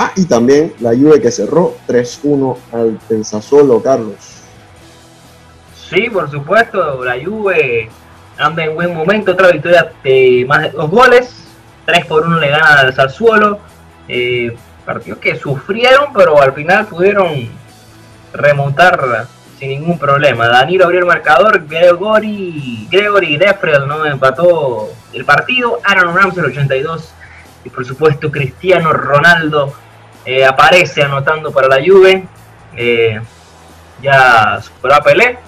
Ah, 0.00 0.12
y 0.14 0.26
también 0.26 0.72
la 0.78 0.90
Juve 0.90 1.20
que 1.20 1.32
cerró 1.32 1.74
3-1 1.88 2.56
al 2.72 2.98
del 3.08 3.24
Sassuolo, 3.24 3.82
Carlos. 3.82 4.14
Sí, 5.90 6.08
por 6.08 6.30
supuesto, 6.30 7.04
la 7.04 7.16
Juve 7.22 7.90
anda 8.38 8.64
en 8.64 8.76
buen 8.76 8.94
momento, 8.94 9.32
otra 9.32 9.50
victoria 9.50 9.90
de 10.04 10.44
más 10.46 10.62
de 10.62 10.70
dos 10.70 10.88
goles, 10.88 11.48
3 11.86 12.06
por 12.06 12.24
1 12.24 12.38
le 12.38 12.48
gana 12.48 12.80
al 12.80 12.94
Sassuolo, 12.94 13.58
eh, 14.06 14.56
partidos 14.86 15.18
que 15.18 15.34
sufrieron, 15.34 16.12
pero 16.14 16.40
al 16.40 16.52
final 16.52 16.86
pudieron 16.86 17.48
remontar 18.32 19.26
sin 19.58 19.70
ningún 19.70 19.98
problema. 19.98 20.46
Danilo 20.46 20.84
abrió 20.84 21.00
el 21.00 21.06
marcador, 21.06 21.66
Gregory, 21.66 22.86
Gregory 22.88 23.36
Defrel 23.36 23.88
no 23.88 24.06
empató 24.06 24.90
el 25.12 25.24
partido, 25.24 25.80
Aaron 25.82 26.14
Ramsey 26.14 26.38
el 26.38 26.50
82 26.52 27.12
y 27.64 27.70
por 27.70 27.84
supuesto 27.84 28.30
Cristiano 28.30 28.92
Ronaldo 28.92 29.74
eh, 30.24 30.44
aparece 30.44 31.02
anotando 31.02 31.50
para 31.52 31.68
la 31.68 31.76
Juve, 31.76 32.24
eh, 32.76 33.20
ya 34.02 34.60
superó 34.62 34.94
a 34.94 35.00
Pelé 35.02 35.38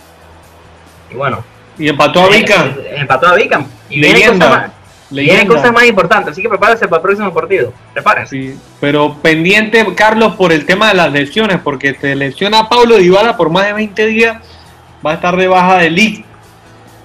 y 1.10 1.14
bueno, 1.14 1.44
Y 1.78 1.88
empató 1.88 2.22
a 2.24 2.28
Vica. 2.28 2.66
eh, 2.66 2.94
empató 2.98 3.28
a 3.28 3.34
Vica. 3.34 3.64
Y 3.88 4.00
Leyenda. 4.00 4.46
cosas, 4.46 4.50
más, 4.62 4.70
vienen 5.10 5.34
Leyenda. 5.36 5.54
cosas 5.54 5.72
más 5.72 5.84
importantes, 5.86 6.32
así 6.32 6.42
que 6.42 6.48
prepárense 6.48 6.86
para 6.88 6.98
el 6.98 7.02
próximo 7.02 7.34
partido. 7.34 7.72
Prepárense. 7.92 8.30
Sí, 8.36 8.58
pero 8.80 9.16
pendiente, 9.20 9.84
Carlos, 9.96 10.34
por 10.36 10.52
el 10.52 10.64
tema 10.66 10.88
de 10.88 10.94
las 10.94 11.10
lesiones, 11.12 11.60
porque 11.62 11.92
te 11.92 12.14
lesiona 12.14 12.68
Pablo 12.68 12.96
Dybala 12.96 13.36
por 13.36 13.50
más 13.50 13.66
de 13.66 13.72
20 13.72 14.06
días, 14.06 14.38
va 15.04 15.12
a 15.12 15.14
estar 15.14 15.36
de 15.36 15.48
baja 15.48 15.78
de 15.78 15.90
League, 15.90 16.24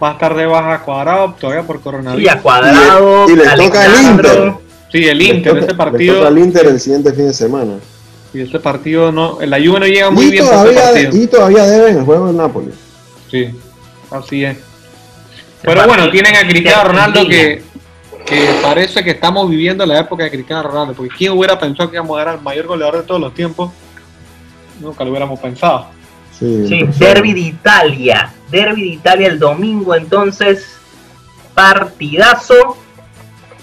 va 0.03 0.09
a 0.09 0.13
estar 0.13 0.35
de 0.35 0.45
baja 0.45 0.81
Cuadrado 0.81 1.33
todavía 1.39 1.63
por 1.63 1.81
coronavirus. 1.81 2.31
a 2.31 2.39
Cuadrado, 2.41 3.25
Y 3.29 3.35
le- 3.35 3.43
y 3.43 3.47
le 3.47 3.55
toca 3.55 3.83
Alexandro. 3.83 4.29
Inter. 4.45 4.64
Sí, 4.91 5.03
el 5.07 5.21
Inter, 5.21 5.53
toca- 5.53 5.65
ese 5.65 5.75
partido, 5.75 6.15
toca 6.15 6.27
al 6.27 6.37
Inter 6.37 6.67
el 6.67 6.79
siguiente 6.79 7.11
fin 7.13 7.27
de 7.27 7.33
semana. 7.33 7.73
sí, 8.31 8.41
ese 8.41 8.59
partido 8.59 9.11
no, 9.11 9.39
la 9.41 9.57
Juve 9.57 9.79
no 9.79 9.87
llega 9.87 10.09
muy 10.11 10.25
Y 10.25 10.31
bien 10.31 10.45
para 10.45 10.63
ese 10.63 10.73
todavía, 10.73 10.91
partido. 11.03 11.23
y 11.23 11.27
todavía 11.27 11.63
deben 11.63 11.97
el 11.97 12.03
juego 12.03 12.27
del 12.27 12.37
Napoli. 12.37 12.71
Sí, 13.29 13.49
así 14.11 14.43
es. 14.45 14.57
Pero 15.61 15.87
bueno, 15.87 16.09
tienen 16.11 16.35
a 16.35 16.47
Cristiano 16.47 16.83
Ronaldo 16.89 17.27
que, 17.27 17.63
que 18.25 18.47
parece 18.61 19.03
que 19.03 19.11
estamos 19.11 19.49
viviendo 19.49 19.85
la 19.85 19.99
época 19.99 20.23
de 20.25 20.31
Cristiano 20.31 20.63
Ronaldo, 20.63 20.93
porque 20.93 21.13
quién 21.17 21.31
hubiera 21.33 21.57
pensado 21.59 21.89
que 21.89 21.95
íbamos 21.97 22.15
a 22.15 22.19
dar 22.25 22.27
al 22.35 22.41
mayor 22.41 22.67
goleador 22.67 22.97
de 22.97 23.03
todos 23.03 23.19
los 23.19 23.33
tiempos, 23.33 23.71
nunca 24.79 25.03
lo 25.03 25.09
hubiéramos 25.09 25.39
pensado. 25.39 25.87
Sí, 26.37 26.65
Sí, 26.67 26.81
Derby 26.99 27.33
de 27.33 27.39
Italia. 27.39 28.31
Derby 28.51 28.81
de 28.81 28.87
Italia 28.95 29.27
el 29.27 29.39
domingo, 29.39 29.95
entonces, 29.95 30.65
partidazo. 31.55 32.77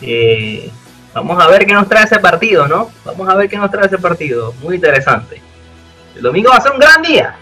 Eh, 0.00 0.70
vamos 1.14 1.42
a 1.42 1.48
ver 1.48 1.66
qué 1.66 1.72
nos 1.72 1.88
trae 1.88 2.04
ese 2.04 2.18
partido, 2.18 2.66
¿no? 2.66 2.90
Vamos 3.04 3.28
a 3.28 3.34
ver 3.34 3.48
qué 3.48 3.56
nos 3.56 3.70
trae 3.70 3.86
ese 3.86 3.98
partido. 3.98 4.52
Muy 4.62 4.76
interesante. 4.76 5.40
El 6.16 6.22
domingo 6.22 6.50
va 6.50 6.56
a 6.56 6.60
ser 6.60 6.72
un 6.72 6.78
gran 6.78 7.02
día. 7.02 7.36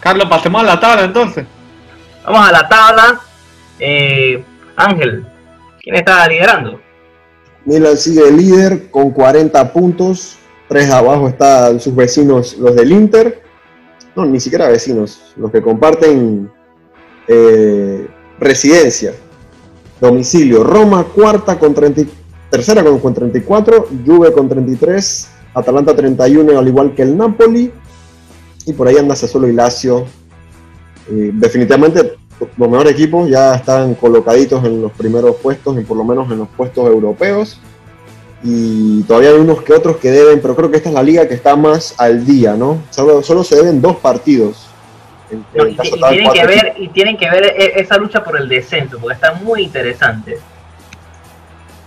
Carlos, 0.00 0.26
pasemos 0.28 0.62
a 0.62 0.66
la 0.66 0.80
tabla 0.80 1.04
entonces. 1.04 1.46
Vamos 2.24 2.48
a 2.48 2.52
la 2.52 2.68
tabla. 2.68 3.20
Eh, 3.78 4.42
Ángel, 4.76 5.24
¿quién 5.80 5.96
está 5.96 6.26
liderando? 6.28 6.80
Milan 7.64 7.96
sigue 7.96 8.30
líder 8.30 8.90
con 8.90 9.10
40 9.10 9.72
puntos. 9.72 10.38
Tres 10.68 10.90
abajo 10.90 11.28
están 11.28 11.78
sus 11.80 11.94
vecinos, 11.94 12.56
los 12.56 12.74
del 12.74 12.92
Inter. 12.92 13.42
No, 14.16 14.24
ni 14.24 14.40
siquiera 14.40 14.68
vecinos, 14.68 15.32
los 15.36 15.50
que 15.50 15.62
comparten 15.62 16.50
eh, 17.28 18.06
residencia, 18.38 19.12
domicilio. 20.00 20.64
Roma 20.64 21.04
cuarta 21.04 21.58
con 21.58 21.74
30, 21.74 22.00
y- 22.02 22.10
tercera 22.52 22.84
con, 22.84 22.98
con 23.00 23.14
34, 23.14 23.88
Juve 24.04 24.30
con 24.30 24.46
33, 24.46 25.30
Atalanta 25.54 25.96
31 25.96 26.58
al 26.58 26.68
igual 26.68 26.94
que 26.94 27.00
el 27.00 27.16
Napoli. 27.16 27.72
Y 28.66 28.72
por 28.74 28.86
ahí 28.86 28.96
anda 28.98 29.16
Sassuolo 29.16 29.48
y 29.48 29.54
Lazio. 29.54 30.04
Eh, 31.10 31.30
definitivamente 31.32 32.18
los 32.58 32.68
mejores 32.68 32.92
equipos 32.92 33.28
ya 33.30 33.54
están 33.54 33.94
colocaditos 33.94 34.62
en 34.64 34.82
los 34.82 34.92
primeros 34.92 35.36
puestos, 35.36 35.76
en 35.78 35.86
por 35.86 35.96
lo 35.96 36.04
menos 36.04 36.30
en 36.30 36.40
los 36.40 36.48
puestos 36.48 36.86
europeos. 36.86 37.58
Y 38.44 39.02
todavía 39.04 39.30
hay 39.30 39.36
unos 39.36 39.62
que 39.62 39.72
otros 39.72 39.96
que 39.96 40.10
deben, 40.10 40.40
pero 40.42 40.54
creo 40.54 40.70
que 40.70 40.76
esta 40.76 40.90
es 40.90 40.94
la 40.94 41.02
liga 41.02 41.26
que 41.26 41.34
está 41.34 41.56
más 41.56 41.94
al 41.96 42.26
día, 42.26 42.54
¿no? 42.54 42.82
Solo, 42.90 43.22
solo 43.22 43.44
se 43.44 43.56
deben 43.56 43.80
dos 43.80 43.96
partidos. 43.96 44.68
En, 45.30 45.42
No, 45.54 45.66
y, 45.66 45.72
y 45.72 45.76
tienen 45.76 46.32
que 46.32 46.46
ver, 46.46 46.74
y 46.76 46.88
tienen 46.88 47.16
que 47.16 47.30
ver 47.30 47.44
e- 47.44 47.80
esa 47.80 47.96
lucha 47.96 48.22
por 48.22 48.38
el 48.38 48.46
descenso, 48.46 48.98
porque 49.00 49.14
está 49.14 49.32
muy 49.34 49.62
interesante. 49.62 50.38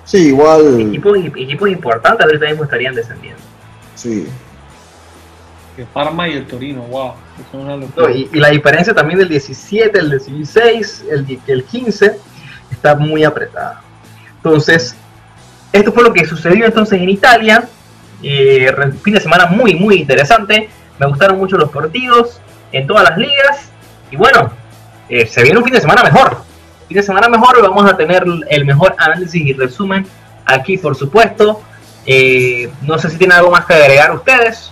Equipos. 0.05 0.11
Sí, 0.11 0.27
igual. 0.27 0.79
Equipos, 0.81 1.17
equipos 1.17 1.69
importantes 1.69 2.25
ahorita 2.25 2.45
mismo 2.47 2.63
estarían 2.63 2.95
descendiendo. 2.95 3.41
Sí. 3.95 4.27
El 5.77 5.85
Parma 5.87 6.27
y 6.29 6.33
el 6.37 6.47
Torino, 6.47 6.83
wow. 6.83 7.13
Eso 7.37 7.57
es 7.57 7.63
una 7.63 7.75
locura. 7.75 8.07
No, 8.07 8.13
y, 8.15 8.29
y 8.31 8.39
la 8.39 8.49
diferencia 8.49 8.93
también 8.93 9.19
del 9.19 9.27
17, 9.29 9.99
el 9.99 10.09
16, 10.11 11.05
el, 11.11 11.25
die- 11.25 11.41
el 11.47 11.63
15 11.65 12.17
está 12.71 12.95
muy 12.95 13.23
apretada. 13.25 13.81
Entonces, 14.37 14.95
esto 15.73 15.91
fue 15.91 16.03
lo 16.03 16.13
que 16.13 16.23
sucedió 16.25 16.65
entonces 16.65 17.01
en 17.01 17.09
Italia. 17.09 17.67
Eh, 18.23 18.73
fin 19.03 19.13
de 19.15 19.19
semana 19.19 19.47
muy, 19.47 19.75
muy 19.75 19.95
interesante. 19.95 20.69
Me 20.97 21.07
gustaron 21.07 21.37
mucho 21.37 21.57
los 21.57 21.69
partidos 21.69 22.39
en 22.71 22.87
todas 22.87 23.03
las 23.09 23.17
ligas. 23.17 23.69
Y 24.11 24.15
bueno, 24.15 24.51
eh, 25.09 25.25
se 25.27 25.43
viene 25.43 25.57
un 25.57 25.65
fin 25.65 25.73
de 25.73 25.81
semana 25.81 26.03
mejor. 26.03 26.37
Fin 26.87 26.97
de 26.97 27.03
semana 27.03 27.27
mejor, 27.27 27.61
vamos 27.61 27.91
a 27.91 27.97
tener 27.97 28.23
el 28.49 28.65
mejor 28.65 28.95
análisis 28.97 29.41
y 29.41 29.53
resumen 29.53 30.05
aquí, 30.45 30.77
por 30.77 30.95
supuesto. 30.95 31.61
Eh, 32.05 32.69
no 32.83 32.99
sé 32.99 33.09
si 33.09 33.17
tienen 33.17 33.37
algo 33.37 33.49
más 33.49 33.65
que 33.65 33.73
agregar 33.73 34.13
ustedes. 34.13 34.71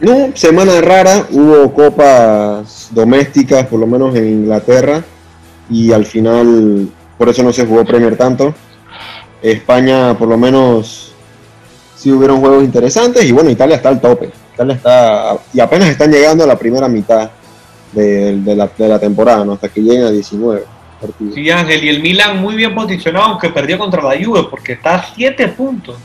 No, 0.00 0.32
semana 0.34 0.80
rara, 0.80 1.26
hubo 1.30 1.72
copas 1.72 2.88
domésticas, 2.90 3.66
por 3.66 3.78
lo 3.78 3.86
menos 3.86 4.14
en 4.16 4.26
Inglaterra, 4.26 5.04
y 5.70 5.92
al 5.92 6.04
final, 6.04 6.88
por 7.16 7.28
eso 7.28 7.44
no 7.44 7.52
se 7.52 7.64
jugó 7.64 7.84
Premier 7.84 8.16
tanto. 8.16 8.52
España, 9.40 10.18
por 10.18 10.28
lo 10.28 10.36
menos, 10.36 11.12
sí 11.96 12.10
hubieron 12.10 12.40
juegos 12.40 12.64
interesantes, 12.64 13.24
y 13.24 13.30
bueno, 13.30 13.50
Italia 13.50 13.76
está 13.76 13.90
al 13.90 14.00
tope. 14.00 14.30
Italia 14.52 14.74
está, 14.74 15.36
y 15.52 15.60
apenas 15.60 15.88
están 15.88 16.10
llegando 16.10 16.42
a 16.42 16.48
la 16.48 16.58
primera 16.58 16.88
mitad 16.88 17.30
de, 17.92 18.36
de 18.40 18.56
la, 18.56 18.68
de 18.76 18.88
la 18.88 18.98
temporada, 18.98 19.44
¿no? 19.44 19.52
hasta 19.52 19.68
que 19.68 19.80
lleguen 19.80 20.04
a 20.04 20.10
19 20.10 20.64
Sí, 21.34 21.50
Ángel, 21.50 21.84
y 21.84 21.88
el 21.88 22.00
Milan 22.02 22.38
muy 22.40 22.54
bien 22.56 22.74
posicionado, 22.74 23.26
aunque 23.26 23.50
perdió 23.50 23.78
contra 23.78 24.02
la 24.02 24.14
Juve, 24.22 24.44
porque 24.50 24.72
está 24.74 24.94
a 24.96 25.04
7 25.14 25.48
puntos. 25.48 25.96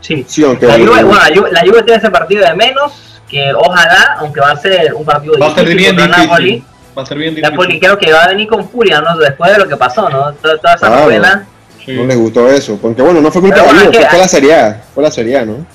Sí, 0.00 0.24
Sí, 0.28 0.44
aunque 0.44 0.66
La 0.66 0.74
Juve, 0.74 1.02
bueno, 1.04 1.14
la 1.14 1.34
Juve, 1.36 1.52
la 1.52 1.60
Juve 1.60 1.82
tiene 1.82 1.98
ese 1.98 2.10
partido 2.10 2.44
de 2.46 2.54
menos, 2.54 3.20
que 3.28 3.52
ojalá, 3.54 4.16
aunque 4.20 4.40
va 4.40 4.50
a 4.52 4.56
ser 4.56 4.94
un 4.94 5.04
partido 5.04 5.34
Va 5.38 5.46
a 5.48 5.54
ser 5.54 5.66
difícil 5.68 5.76
bien 5.76 5.96
contra 5.96 6.06
difícil. 6.22 6.28
Napoli, 6.30 6.64
Va 6.96 7.02
a 7.02 7.06
ser 7.06 7.18
bien 7.18 7.30
Ya 7.34 7.36
difícil. 7.50 7.56
Poli 7.56 7.80
creo 7.80 7.98
que 7.98 8.12
va 8.12 8.22
a 8.24 8.28
venir 8.28 8.48
con 8.48 8.68
furia, 8.68 9.00
¿no? 9.00 9.16
Después 9.18 9.52
de 9.52 9.58
lo 9.58 9.68
que 9.68 9.76
pasó, 9.76 10.08
¿no? 10.08 10.32
Toda, 10.34 10.56
toda 10.58 10.74
esa 10.74 10.86
Claro. 10.86 11.02
novela. 11.02 11.44
Sí. 11.84 11.92
No 11.92 12.04
les 12.04 12.16
gustó 12.16 12.48
eso. 12.48 12.78
Porque 12.80 13.02
bueno, 13.02 13.20
no 13.20 13.30
fue 13.30 13.42
culpa 13.42 13.56
Pero 13.56 13.66
de 13.66 13.72
la 13.72 13.78
bueno, 13.80 13.90
Juve, 13.92 14.04
que- 14.04 14.10
fue 14.10 14.18
la 14.18 14.28
Serie 14.28 14.54
A. 14.54 14.82
Fue 14.94 15.02
la 15.02 15.10
Serie 15.10 15.38
A, 15.38 15.44
¿no? 15.44 15.66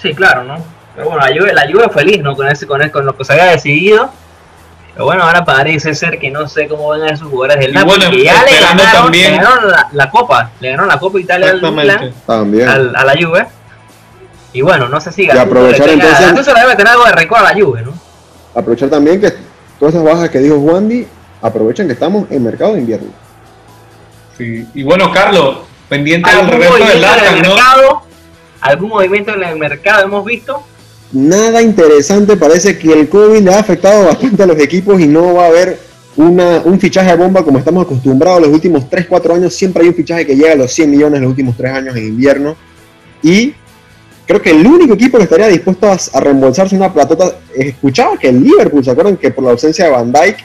Sí, 0.00 0.14
claro, 0.14 0.44
¿no? 0.44 0.56
Pero 0.96 1.10
bueno, 1.10 1.26
la 1.26 1.34
Juve, 1.38 1.52
la 1.52 1.66
Juve 1.70 1.88
feliz, 1.92 2.22
¿no? 2.22 2.34
Con, 2.36 2.48
ese, 2.48 2.66
con, 2.66 2.80
el- 2.80 2.90
con 2.90 3.04
lo 3.04 3.16
que 3.16 3.24
se 3.24 3.32
había 3.32 3.44
decidido. 3.46 4.10
Pero 4.98 5.06
bueno, 5.06 5.22
ahora 5.22 5.44
parece 5.44 5.94
ser 5.94 6.18
que 6.18 6.28
no 6.28 6.48
sé 6.48 6.66
cómo 6.66 6.88
ven 6.90 7.02
a 7.02 7.10
esos 7.10 7.28
jugadores 7.30 7.60
del 7.60 7.70
Y 7.70 7.74
Napoli, 7.74 7.98
bueno, 7.98 8.10
que 8.10 8.24
ya 8.24 8.42
le 8.44 8.60
ganaron, 8.60 9.02
también- 9.04 9.30
le 9.30 9.36
ganaron 9.38 9.70
la, 9.70 9.88
la 9.92 10.10
Copa, 10.10 10.50
le 10.58 10.70
ganaron 10.70 10.88
la 10.88 10.98
Copa 10.98 11.20
Italia 11.20 11.50
al. 11.50 11.72
Milan, 11.72 12.12
También. 12.26 12.68
al- 12.68 12.96
a 12.96 13.04
la 13.04 13.12
Juve. 13.12 13.46
Y 14.54 14.60
bueno, 14.60 14.88
no 14.88 15.00
sé 15.00 15.12
si 15.12 15.22
Y 15.26 15.30
aprovechar 15.30 15.86
le 15.86 15.92
tenga- 15.92 16.04
entonces- 16.04 16.26
Gattuso 16.32 16.52
le 16.52 16.60
debe 16.62 16.74
tener 16.74 16.92
algo 16.94 17.04
de 17.04 17.10
a 17.12 17.42
la 17.42 17.54
Juve, 17.54 17.82
¿no? 17.82 17.94
Aprovechar 18.56 18.88
también 18.90 19.20
que 19.20 19.32
todas 19.78 19.94
esas 19.94 20.04
bajas 20.04 20.30
que 20.30 20.40
dijo 20.40 20.58
Juandi, 20.58 21.06
aprovechen 21.42 21.86
que 21.86 21.92
estamos 21.92 22.28
en 22.32 22.42
mercado 22.42 22.72
de 22.74 22.80
invierno. 22.80 23.10
Sí. 24.36 24.66
Y 24.74 24.82
bueno, 24.82 25.12
Carlos, 25.12 25.58
pendiente 25.88 26.28
al 26.28 26.38
¿Algún 26.40 26.50
regreso 26.54 26.74
del 26.74 26.82
movimiento 26.82 27.06
en 27.06 27.14
el 27.20 27.24
Arcan, 27.28 27.42
¿no? 27.42 27.54
mercado? 27.54 28.02
¿Algún 28.62 28.88
movimiento 28.88 29.32
en 29.34 29.42
el 29.44 29.56
mercado 29.58 30.02
hemos 30.02 30.24
visto? 30.24 30.60
Nada 31.12 31.62
interesante, 31.62 32.36
parece 32.36 32.78
que 32.78 32.92
el 32.92 33.08
COVID 33.08 33.40
le 33.40 33.54
ha 33.54 33.60
afectado 33.60 34.06
bastante 34.06 34.42
a 34.42 34.46
los 34.46 34.58
equipos 34.58 35.00
y 35.00 35.06
no 35.06 35.34
va 35.34 35.44
a 35.44 35.48
haber 35.48 35.78
una, 36.16 36.60
un 36.64 36.78
fichaje 36.78 37.10
a 37.10 37.16
bomba 37.16 37.42
como 37.44 37.58
estamos 37.58 37.84
acostumbrados 37.84 38.42
los 38.42 38.50
últimos 38.50 38.84
3-4 38.90 39.36
años. 39.36 39.54
Siempre 39.54 39.82
hay 39.82 39.88
un 39.88 39.94
fichaje 39.94 40.26
que 40.26 40.36
llega 40.36 40.52
a 40.52 40.56
los 40.56 40.72
100 40.72 40.90
millones 40.90 41.20
los 41.20 41.30
últimos 41.30 41.56
3 41.56 41.72
años 41.72 41.96
en 41.96 42.08
invierno. 42.08 42.56
Y 43.22 43.54
creo 44.26 44.42
que 44.42 44.50
el 44.50 44.66
único 44.66 44.94
equipo 44.94 45.16
que 45.16 45.24
estaría 45.24 45.48
dispuesto 45.48 45.90
a, 45.90 46.20
reembolsarse 46.20 46.76
una 46.76 46.92
platota, 46.92 47.32
escuchaba 47.54 48.18
que 48.18 48.28
el 48.28 48.42
Liverpool, 48.42 48.84
¿se 48.84 48.90
acuerdan? 48.90 49.16
Que 49.16 49.30
por 49.30 49.44
la 49.44 49.52
ausencia 49.52 49.86
de 49.86 49.90
Van 49.90 50.12
Dijk, 50.12 50.36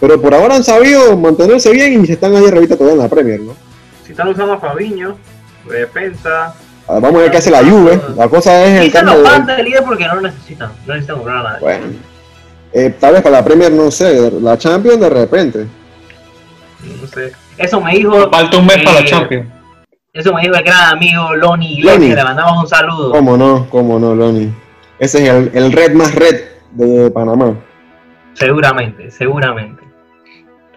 pero 0.00 0.20
por 0.20 0.32
ahora 0.32 0.54
han 0.54 0.64
sabido 0.64 1.16
mantenerse 1.16 1.70
bien 1.72 2.02
y 2.02 2.06
se 2.06 2.12
están 2.12 2.34
ahí 2.36 2.46
arribita 2.46 2.76
todavía 2.76 2.94
en 2.94 3.02
la 3.02 3.08
Premier, 3.08 3.40
¿no? 3.40 3.54
Si 4.06 4.12
están 4.12 4.28
usando 4.28 4.52
a 4.52 4.60
Fabiño, 4.60 5.16
de 5.68 5.80
defensa. 5.80 6.54
Ah, 6.88 6.98
Vamos 7.00 7.16
a 7.16 7.18
ver 7.18 7.30
qué 7.30 7.36
hace 7.38 7.50
la 7.50 7.64
Juve. 7.64 8.00
La 8.16 8.28
cosa 8.28 8.64
es 8.64 8.94
el 8.94 9.06
los 9.06 9.18
de... 9.18 9.24
fans 9.24 9.46
del 9.46 9.64
líder 9.64 9.84
porque 9.84 10.06
no 10.06 10.16
lo 10.16 10.20
necesitan. 10.22 10.72
No 10.86 10.94
necesitan 10.94 11.16
comprar 11.16 11.36
a 11.38 11.42
nadie. 11.42 11.60
Bueno, 11.60 11.86
eh, 12.72 12.94
tal 12.98 13.12
vez 13.14 13.22
para 13.22 13.36
la 13.36 13.44
Premier, 13.44 13.72
no 13.72 13.90
sé, 13.90 14.30
la 14.40 14.58
Champions 14.58 15.00
de 15.00 15.08
repente. 15.08 15.66
No 17.00 17.06
sé. 17.06 17.32
Eso 17.56 17.80
me 17.80 17.94
dijo. 17.94 18.30
Falta 18.30 18.58
un 18.58 18.66
mes 18.66 18.78
para 18.78 19.00
la 19.00 19.00
eh, 19.00 19.08
Champions. 19.08 19.48
Eso 20.12 20.34
me 20.34 20.42
dijo 20.42 20.54
el 20.54 20.62
gran 20.62 20.90
amigo 20.90 21.34
Loni 21.34 21.78
Iglesias, 21.78 22.00
Loni. 22.00 22.14
le 22.14 22.24
mandamos 22.24 22.62
un 22.64 22.68
saludo. 22.68 23.12
¿Cómo 23.12 23.36
no? 23.36 23.66
¿Cómo 23.70 23.98
no, 23.98 24.14
Loni? 24.14 24.52
Ese 24.98 25.22
es 25.22 25.28
el, 25.28 25.50
el 25.54 25.72
red 25.72 25.94
más 25.94 26.14
red 26.14 26.42
de 26.72 27.10
Panamá. 27.10 27.54
Seguramente, 28.34 29.10
seguramente. 29.10 29.82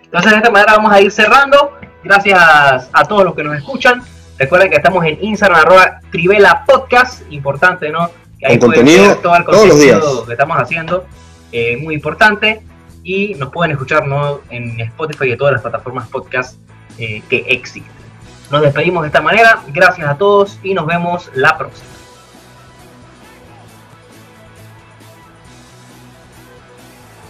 Entonces 0.03 0.31
de 0.31 0.37
esta 0.37 0.51
manera 0.51 0.77
vamos 0.77 0.91
a 0.91 1.01
ir 1.01 1.11
cerrando. 1.11 1.71
Gracias 2.03 2.89
a 2.93 3.03
todos 3.07 3.25
los 3.25 3.35
que 3.35 3.43
nos 3.43 3.57
escuchan. 3.57 4.01
Recuerden 4.37 4.69
que 4.69 4.75
estamos 4.75 5.05
en 5.05 5.17
Instagram, 5.23 5.61
arroba 5.61 5.99
Trivela 6.11 6.63
Podcast. 6.65 7.21
Importante, 7.31 7.89
¿no? 7.89 8.09
Que 8.39 8.47
ahí 8.47 8.57
pueden 8.57 8.81
contenido 8.83 9.15
todo 9.17 9.35
el 9.35 9.45
todos 9.45 9.57
los 9.67 9.69
contenido 9.69 9.99
días. 10.15 10.25
que 10.27 10.31
estamos 10.33 10.57
haciendo. 10.57 11.05
eh, 11.51 11.77
muy 11.77 11.95
importante. 11.95 12.61
Y 13.03 13.35
nos 13.35 13.49
pueden 13.51 13.71
escuchar 13.71 14.07
¿no? 14.07 14.41
en 14.49 14.79
Spotify 14.81 15.27
y 15.27 15.31
en 15.33 15.37
todas 15.37 15.53
las 15.53 15.61
plataformas 15.61 16.07
podcast 16.09 16.57
eh, 16.97 17.21
que 17.29 17.45
existen. 17.47 17.93
Nos 18.51 18.61
despedimos 18.61 19.03
de 19.03 19.07
esta 19.07 19.21
manera. 19.21 19.61
Gracias 19.67 20.07
a 20.07 20.17
todos 20.17 20.59
y 20.63 20.73
nos 20.73 20.85
vemos 20.85 21.29
la 21.33 21.57
próxima. 21.57 21.87